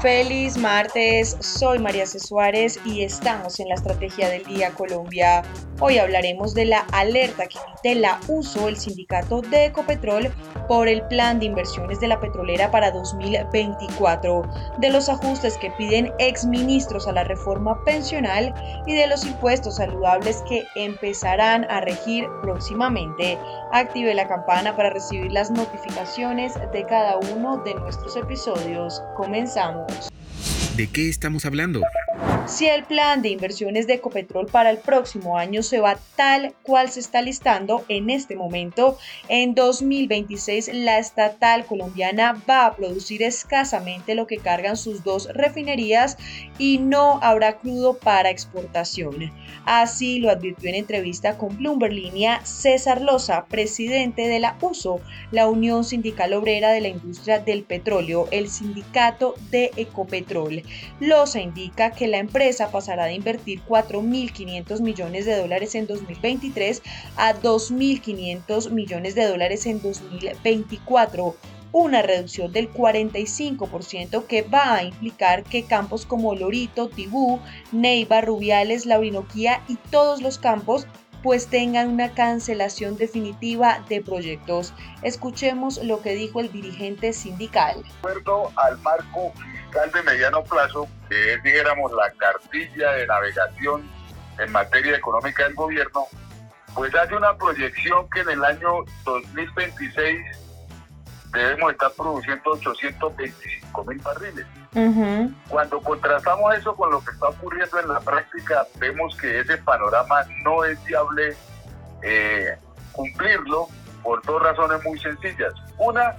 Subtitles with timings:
[0.00, 2.20] Feliz martes, soy María C.
[2.20, 5.42] Suárez y estamos en la Estrategia del Día Colombia.
[5.78, 10.30] Hoy hablaremos de la alerta que emite la USO, el sindicato de Ecopetrol,
[10.68, 14.42] por el plan de inversiones de la petrolera para 2024,
[14.78, 18.54] de los ajustes que piden exministros a la reforma pensional
[18.86, 23.38] y de los impuestos saludables que empezarán a regir próximamente.
[23.72, 29.00] Active la campana para recibir las notificaciones de cada uno de nuestros episodios.
[29.16, 30.10] Comenzamos.
[30.76, 31.80] ¿De qué estamos hablando?
[32.50, 36.90] Si el plan de inversiones de Ecopetrol para el próximo año se va tal cual
[36.90, 44.16] se está listando en este momento, en 2026 la estatal colombiana va a producir escasamente
[44.16, 46.18] lo que cargan sus dos refinerías
[46.58, 49.32] y no habrá crudo para exportación.
[49.64, 55.00] Así lo advirtió en entrevista con Bloomberg Línea César Loza, presidente de la USO,
[55.30, 60.64] la Unión Sindical Obrera de la Industria del Petróleo, el sindicato de Ecopetrol.
[60.98, 66.82] Loza indica que la empresa pasará de invertir 4.500 millones de dólares en 2023
[67.16, 71.36] a 2.500 millones de dólares en 2024
[71.72, 77.40] una reducción del 45% que va a implicar que campos como Lorito, Tibú,
[77.72, 80.86] Neiva, Rubiales, La y todos los campos
[81.22, 84.72] pues tengan una cancelación definitiva de proyectos.
[85.02, 87.82] Escuchemos lo que dijo el dirigente sindical.
[87.82, 93.90] De acuerdo al marco fiscal de mediano plazo, que es, dijéramos, la cartilla de navegación
[94.38, 96.06] en materia económica del gobierno,
[96.74, 100.18] pues hace una proyección que en el año 2026
[101.32, 104.46] debemos estar produciendo 825 mil barriles.
[105.48, 110.24] Cuando contrastamos eso con lo que está ocurriendo en la práctica, vemos que ese panorama
[110.44, 111.36] no es viable
[112.02, 112.56] eh,
[112.92, 113.68] cumplirlo
[114.02, 115.52] por dos razones muy sencillas.
[115.78, 116.14] Una,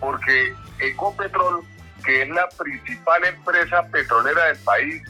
[0.00, 1.62] porque Ecopetrol,
[2.04, 5.02] que es la principal empresa petrolera del país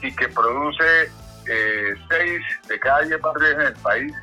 [0.00, 1.10] y que produce
[1.46, 4.14] eh, seis de cada diez barriles en el país,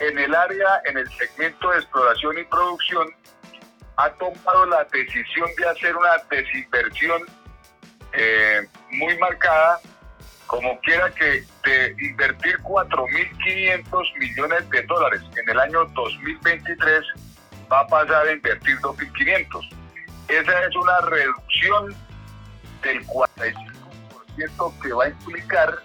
[0.00, 3.08] en el área, en el segmento de exploración y producción,
[4.02, 7.22] ha tomado la decisión de hacer una desinversión
[8.12, 9.78] eh, muy marcada,
[10.46, 17.04] como quiera que de invertir 4.500 millones de dólares en el año 2023
[17.70, 19.68] va a pasar a invertir 2.500.
[20.28, 21.94] Esa es una reducción
[22.82, 25.78] del 45% que va a implicar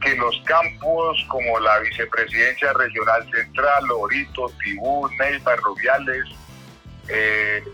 [0.00, 6.24] que los campos como la vicepresidencia regional central, Lorito, Tibú, Neiva, Rubiales,
[7.08, 7.64] eh,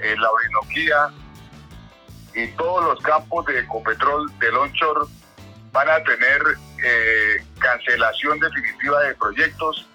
[0.00, 1.08] eh, la Orinoquía
[2.34, 5.06] y todos los campos de Ecopetrol del onshore
[5.72, 6.42] van a tener
[6.84, 9.88] eh, cancelación definitiva de proyectos.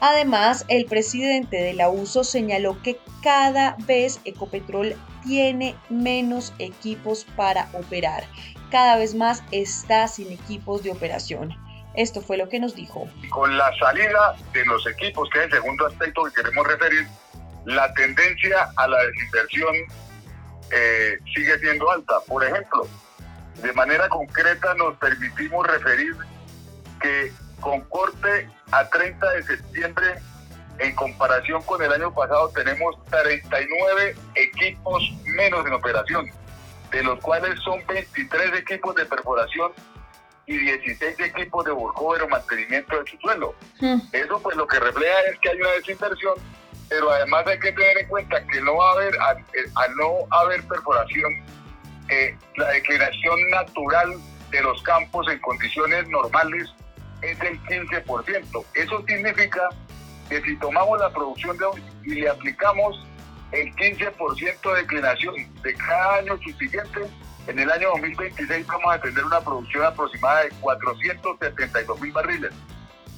[0.00, 7.68] Además, el presidente de la USO señaló que cada vez Ecopetrol tiene menos equipos para
[7.72, 8.24] operar.
[8.70, 11.56] Cada vez más está sin equipos de operación.
[11.94, 13.08] Esto fue lo que nos dijo.
[13.30, 17.06] Con la salida de los equipos, que es el segundo aspecto que queremos referir,
[17.64, 19.74] la tendencia a la desinversión
[20.70, 22.20] eh, sigue siendo alta.
[22.26, 22.86] Por ejemplo,
[23.62, 26.16] de manera concreta nos permitimos referir
[27.00, 30.06] que con corte a 30 de septiembre,
[30.78, 36.30] en comparación con el año pasado, tenemos 39 equipos menos en operación,
[36.90, 39.72] de los cuales son 23 equipos de perforación
[40.46, 43.54] y 16 equipos de workover o mantenimiento de su suelo.
[43.80, 43.98] Hmm.
[44.12, 46.34] Eso pues lo que refleja es que hay una desinversión
[46.88, 50.62] pero además hay que tener en cuenta que no va a haber, al, no haber
[50.64, 51.32] perforación,
[52.08, 54.14] eh, la declinación natural
[54.50, 56.70] de los campos en condiciones normales
[57.22, 58.64] es del 15%.
[58.74, 59.68] Eso significa
[60.28, 63.06] que si tomamos la producción de hoy y le aplicamos
[63.52, 67.00] el 15% de declinación de cada año subsiguiente,
[67.46, 72.52] en el año 2026 vamos a tener una producción aproximada de 472 mil barriles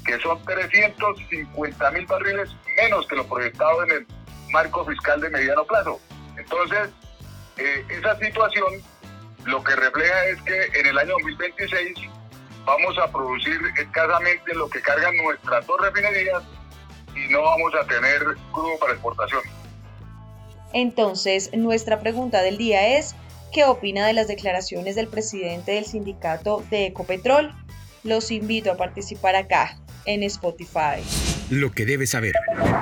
[0.06, 2.50] que son 350 mil barriles
[2.81, 4.06] menos que lo proyectado en el
[4.50, 6.00] marco fiscal de mediano plazo.
[6.38, 6.90] Entonces,
[7.56, 8.67] eh, esa situación
[9.44, 11.99] lo que refleja es que en el año 2026
[12.64, 16.43] vamos a producir escasamente lo que cargan nuestras dos refinerías
[17.14, 18.22] y no vamos a tener
[18.52, 19.43] crudo para exportación.
[20.73, 23.15] Entonces, nuestra pregunta del día es,
[23.53, 27.53] ¿qué opina de las declaraciones del presidente del sindicato de Ecopetrol?
[28.05, 31.03] Los invito a participar acá en Spotify.
[31.51, 32.35] Lo que debes saber.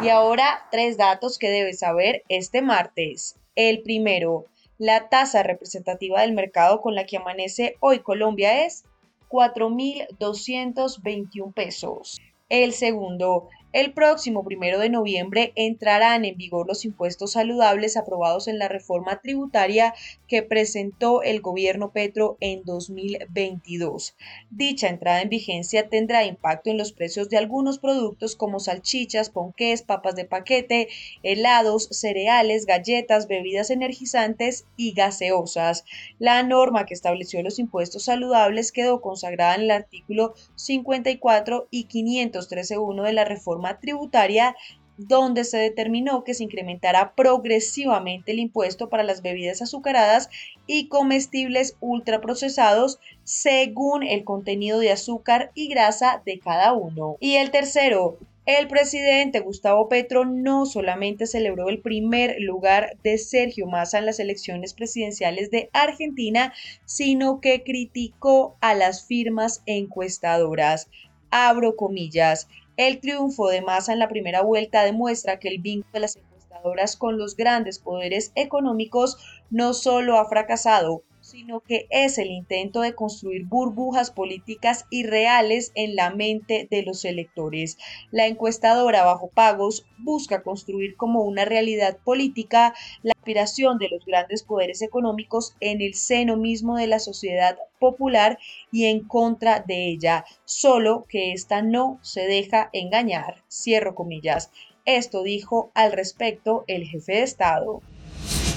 [0.03, 3.37] Y ahora tres datos que debes saber este martes.
[3.55, 4.47] El primero,
[4.77, 8.83] La tasa representativa del mercado con la que amanece hoy Colombia es
[9.29, 12.21] 4.221 pesos.
[12.49, 18.61] El segundo, el próximo primero de noviembre entrarán en vigor los impuestos saludables aprobados en
[18.61, 19.94] la reforma tributaria
[20.29, 24.15] que presentó el gobierno Petro en 2022.
[24.50, 29.82] Dicha entrada en vigencia tendrá impacto en los precios de algunos productos como salchichas, ponqués,
[29.82, 30.87] papas de paquete,
[31.25, 35.85] helados, cereales, galletas, bebidas energizantes y gaseosas.
[36.21, 43.03] La norma que estableció los impuestos saludables quedó consagrada en el artículo 54 y 513.1
[43.03, 44.55] de la reforma tributaria
[44.96, 50.28] donde se determinó que se incrementará progresivamente el impuesto para las bebidas azucaradas
[50.66, 57.16] y comestibles ultraprocesados según el contenido de azúcar y grasa de cada uno.
[57.19, 63.66] Y el tercero, el presidente Gustavo Petro no solamente celebró el primer lugar de Sergio
[63.66, 66.52] Massa en las elecciones presidenciales de Argentina,
[66.84, 70.88] sino que criticó a las firmas encuestadoras.
[71.31, 72.46] Abro comillas.
[72.76, 76.97] El triunfo de Massa en la primera vuelta demuestra que el vínculo de las encuestadoras
[76.97, 79.17] con los grandes poderes económicos
[79.49, 85.94] no solo ha fracasado, sino que es el intento de construir burbujas políticas irreales en
[85.94, 87.79] la mente de los electores.
[88.11, 94.43] La encuestadora bajo pagos busca construir como una realidad política la aspiración de los grandes
[94.43, 98.39] poderes económicos en el seno mismo de la sociedad popular
[98.73, 103.43] y en contra de ella, solo que ésta no se deja engañar.
[103.51, 104.51] Cierro comillas.
[104.87, 107.83] Esto dijo al respecto el jefe de Estado.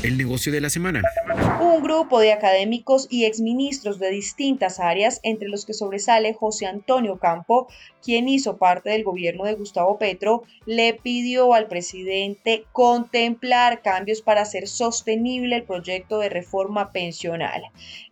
[0.07, 1.03] El negocio de la semana.
[1.59, 7.19] Un grupo de académicos y exministros de distintas áreas, entre los que sobresale José Antonio
[7.19, 7.67] Campo,
[8.01, 14.43] quien hizo parte del gobierno de Gustavo Petro, le pidió al presidente contemplar cambios para
[14.43, 17.63] hacer sostenible el proyecto de reforma pensional.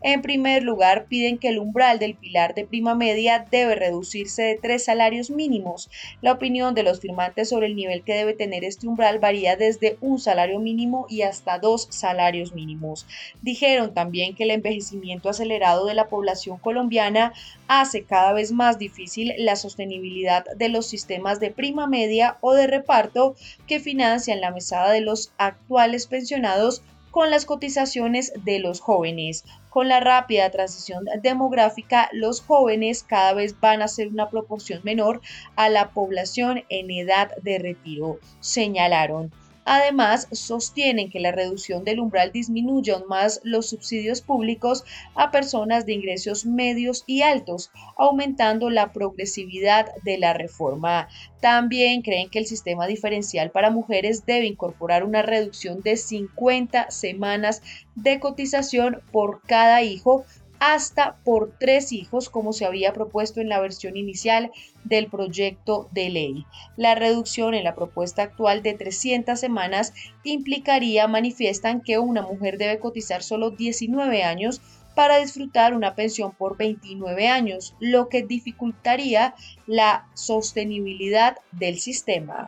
[0.01, 4.59] En primer lugar, piden que el umbral del pilar de prima media debe reducirse de
[4.61, 5.89] tres salarios mínimos.
[6.21, 9.97] La opinión de los firmantes sobre el nivel que debe tener este umbral varía desde
[10.01, 13.05] un salario mínimo y hasta dos salarios mínimos.
[13.41, 17.33] Dijeron también que el envejecimiento acelerado de la población colombiana
[17.67, 22.67] hace cada vez más difícil la sostenibilidad de los sistemas de prima media o de
[22.67, 23.35] reparto
[23.67, 26.81] que financian la mesada de los actuales pensionados
[27.15, 29.45] con las cotizaciones de los jóvenes.
[29.69, 35.21] Con la rápida transición demográfica, los jóvenes cada vez van a ser una proporción menor
[35.55, 39.31] a la población en edad de retiro, señalaron.
[39.65, 44.85] Además, sostienen que la reducción del umbral disminuye aún más los subsidios públicos
[45.15, 51.07] a personas de ingresos medios y altos, aumentando la progresividad de la reforma.
[51.41, 57.63] También creen que el sistema diferencial para mujeres debe incorporar una reducción de 50 semanas
[57.95, 60.25] de cotización por cada hijo
[60.59, 64.51] hasta por tres hijos, como se había propuesto en la versión inicial
[64.83, 66.45] del proyecto de ley.
[66.77, 69.93] La reducción en la propuesta actual de 300 semanas
[70.23, 74.61] implicaría, manifiestan, que una mujer debe cotizar solo 19 años
[74.95, 79.35] para disfrutar una pensión por 29 años, lo que dificultaría
[79.67, 82.47] la sostenibilidad del sistema.